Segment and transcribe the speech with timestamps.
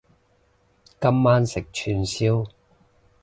[0.99, 2.47] 今晚食串燒